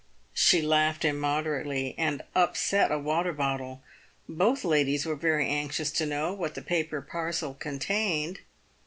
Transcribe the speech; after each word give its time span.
She 0.33 0.63
laughed 0.63 1.05
immoderately, 1.05 1.93
and 1.95 2.23
upset 2.33 2.91
a 2.91 2.97
water 2.97 3.31
bottle. 3.31 3.83
Both 4.27 4.63
the 4.63 4.67
ladies 4.69 5.05
were 5.05 5.15
very 5.15 5.47
anxious 5.47 5.91
to 5.91 6.07
know 6.07 6.33
what 6.33 6.55
the 6.55 6.63
paper 6.63 7.03
parcel 7.03 7.53
contained. 7.53 8.39